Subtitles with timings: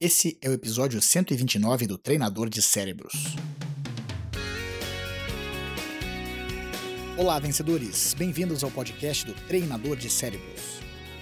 [0.00, 3.34] Esse é o episódio 129 do Treinador de Cérebros.
[7.16, 8.14] Olá, vencedores!
[8.14, 10.78] Bem-vindos ao podcast do Treinador de Cérebros.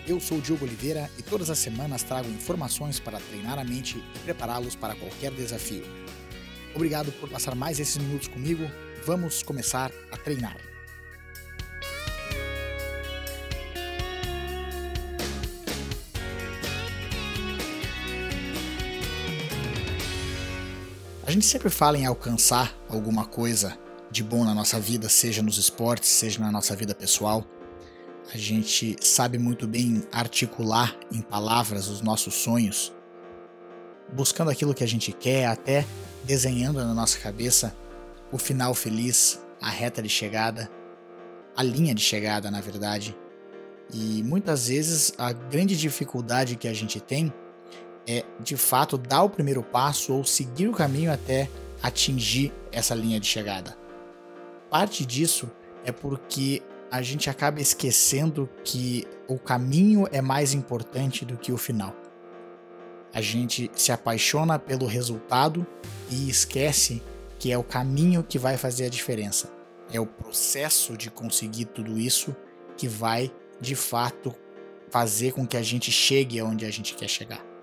[0.07, 3.97] Eu sou o Diogo Oliveira e todas as semanas trago informações para treinar a mente
[3.97, 5.85] e prepará-los para qualquer desafio.
[6.75, 8.71] Obrigado por passar mais esses minutos comigo.
[9.07, 10.66] Vamos começar a treinar.
[21.27, 23.77] A gente sempre fala em alcançar alguma coisa
[24.13, 27.45] de bom na nossa vida, seja nos esportes, seja na nossa vida pessoal.
[28.33, 32.95] A gente sabe muito bem articular em palavras os nossos sonhos,
[34.13, 35.85] buscando aquilo que a gente quer, até
[36.23, 37.75] desenhando na nossa cabeça
[38.31, 40.71] o final feliz, a reta de chegada,
[41.57, 43.19] a linha de chegada, na verdade.
[43.93, 47.35] E muitas vezes a grande dificuldade que a gente tem
[48.07, 51.51] é de fato dar o primeiro passo ou seguir o caminho até
[51.83, 53.77] atingir essa linha de chegada.
[54.71, 55.51] Parte disso
[55.85, 61.59] é porque a gente acaba esquecendo que o caminho é mais importante do que o
[61.59, 61.95] final.
[63.13, 65.67] A gente se apaixona pelo resultado
[66.11, 67.03] e esquece
[67.39, 69.51] que é o caminho que vai fazer a diferença.
[69.93, 72.35] É o processo de conseguir tudo isso
[72.77, 74.35] que vai, de fato,
[74.91, 77.56] fazer com que a gente chegue aonde a gente quer chegar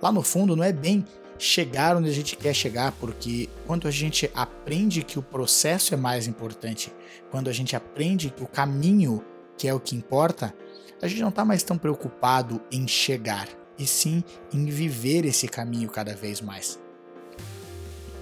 [0.00, 1.04] lá no fundo não é bem
[1.38, 5.96] chegar onde a gente quer chegar, porque quando a gente aprende que o processo é
[5.96, 6.92] mais importante,
[7.30, 9.24] quando a gente aprende que o caminho
[9.56, 10.54] que é o que importa,
[11.02, 15.88] a gente não está mais tão preocupado em chegar, e sim em viver esse caminho
[15.88, 16.78] cada vez mais.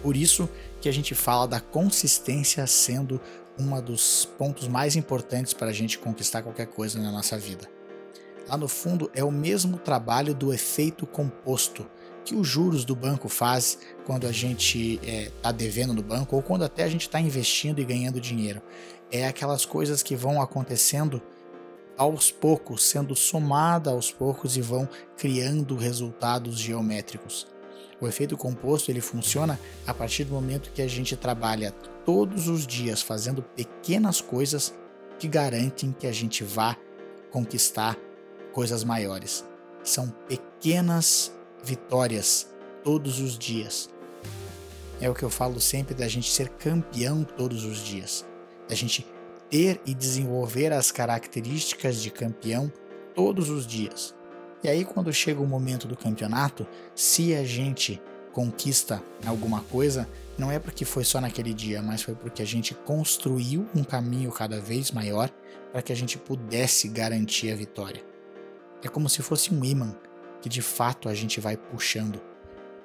[0.02, 0.48] Por isso
[0.80, 3.20] que a gente fala da consistência sendo
[3.58, 7.68] um dos pontos mais importantes para a gente conquistar qualquer coisa na nossa vida.
[8.48, 11.86] Lá no fundo é o mesmo trabalho do efeito composto
[12.25, 16.34] que os juros do banco faz quando a gente está é, tá devendo no banco
[16.34, 18.61] ou quando até a gente está investindo e ganhando dinheiro.
[19.11, 21.23] É aquelas coisas que vão acontecendo
[21.96, 27.46] aos poucos, sendo somada aos poucos e vão criando resultados geométricos.
[28.01, 31.70] O efeito composto ele funciona a partir do momento que a gente trabalha
[32.05, 34.74] todos os dias fazendo pequenas coisas
[35.18, 36.77] que garantem que a gente vá
[37.30, 37.96] conquistar
[38.56, 39.44] coisas maiores.
[39.84, 41.30] São pequenas
[41.62, 42.48] vitórias
[42.83, 43.90] todos os dias.
[44.98, 48.24] É o que eu falo sempre da gente ser campeão todos os dias.
[48.66, 49.06] Da gente
[49.50, 52.72] ter e desenvolver as características de campeão
[53.14, 54.14] todos os dias.
[54.64, 58.00] E aí, quando chega o momento do campeonato, se a gente
[58.33, 60.08] conquista alguma coisa,
[60.39, 64.33] não é porque foi só naquele dia, mas foi porque a gente construiu um caminho
[64.33, 65.28] cada vez maior
[65.72, 68.15] para que a gente pudesse garantir a vitória.
[68.83, 69.95] É como se fosse um imã
[70.41, 72.20] que de fato a gente vai puxando.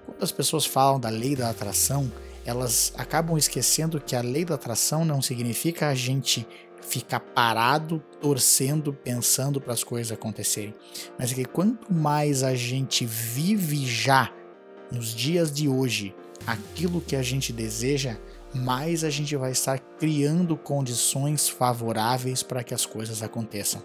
[0.05, 2.11] Quando as pessoas falam da lei da atração,
[2.45, 6.47] elas acabam esquecendo que a lei da atração não significa a gente
[6.81, 10.73] ficar parado, torcendo, pensando para as coisas acontecerem.
[11.17, 14.33] Mas é que quanto mais a gente vive já
[14.91, 16.15] nos dias de hoje
[16.45, 18.17] aquilo que a gente deseja,
[18.53, 23.83] mais a gente vai estar criando condições favoráveis para que as coisas aconteçam.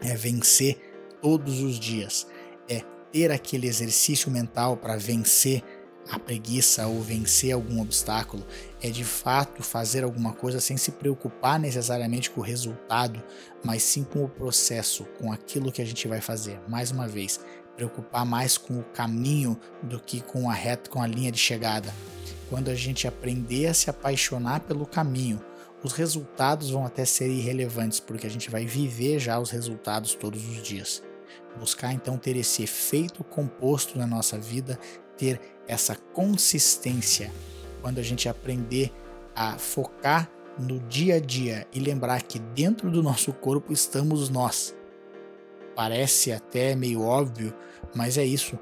[0.00, 0.93] É vencer
[1.24, 2.26] todos os dias.
[2.68, 5.64] É ter aquele exercício mental para vencer
[6.10, 8.46] a preguiça ou vencer algum obstáculo,
[8.82, 13.22] é de fato fazer alguma coisa sem se preocupar necessariamente com o resultado,
[13.64, 16.60] mas sim com o processo, com aquilo que a gente vai fazer.
[16.68, 17.40] Mais uma vez,
[17.74, 21.90] preocupar mais com o caminho do que com a reta, com a linha de chegada.
[22.50, 25.42] Quando a gente aprender a se apaixonar pelo caminho,
[25.82, 30.46] os resultados vão até ser irrelevantes, porque a gente vai viver já os resultados todos
[30.46, 31.02] os dias.
[31.58, 34.78] Buscar então ter esse efeito composto na nossa vida,
[35.16, 37.32] ter essa consistência.
[37.80, 38.92] Quando a gente aprender
[39.34, 44.74] a focar no dia a dia e lembrar que dentro do nosso corpo estamos nós.
[45.74, 47.52] Parece até meio óbvio,
[47.94, 48.58] mas é isso.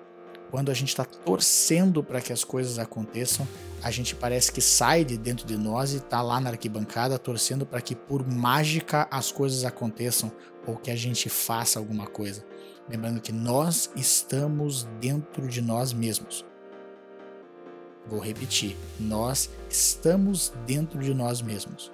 [0.50, 3.46] Quando a gente está torcendo para que as coisas aconteçam,
[3.82, 7.64] a gente parece que sai de dentro de nós e está lá na arquibancada torcendo
[7.67, 10.31] para que por mágica as coisas aconteçam
[10.67, 12.44] ou que a gente faça alguma coisa.
[12.88, 16.44] Lembrando que nós estamos dentro de nós mesmos.
[18.06, 21.93] Vou repetir: nós estamos dentro de nós mesmos.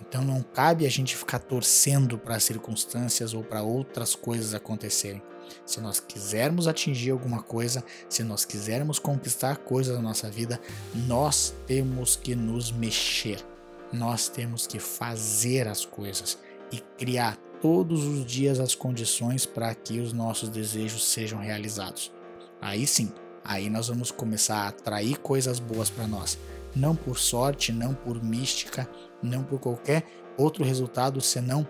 [0.00, 5.22] Então não cabe a gente ficar torcendo para as circunstâncias ou para outras coisas acontecerem.
[5.66, 10.60] Se nós quisermos atingir alguma coisa, se nós quisermos conquistar coisas na nossa vida,
[11.06, 13.44] nós temos que nos mexer.
[13.92, 16.38] Nós temos que fazer as coisas
[16.72, 22.12] e criar todos os dias as condições para que os nossos desejos sejam realizados.
[22.60, 23.12] Aí sim,
[23.44, 26.38] aí nós vamos começar a atrair coisas boas para nós.
[26.74, 28.88] Não por sorte, não por mística,
[29.22, 30.04] não por qualquer
[30.36, 31.66] outro resultado senão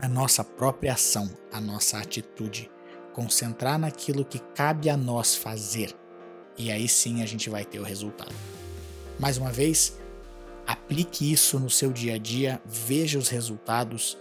[0.00, 2.70] a nossa própria ação, a nossa atitude.
[3.12, 5.94] Concentrar naquilo que cabe a nós fazer.
[6.56, 8.34] E aí sim a gente vai ter o resultado.
[9.18, 9.98] Mais uma vez,
[10.66, 14.18] aplique isso no seu dia a dia, veja os resultados,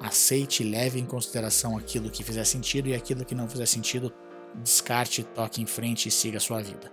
[0.00, 4.12] aceite e leve em consideração aquilo que fizer sentido e aquilo que não fizer sentido,
[4.56, 6.92] descarte, toque em frente e siga a sua vida.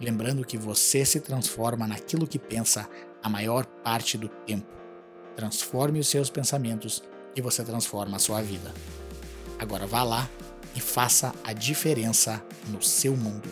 [0.00, 2.88] Lembrando que você se transforma naquilo que pensa
[3.22, 4.72] a maior parte do tempo.
[5.36, 7.02] Transforme os seus pensamentos
[7.34, 8.72] e você transforma a sua vida.
[9.58, 10.28] Agora vá lá
[10.74, 13.48] e faça a diferença no seu mundo.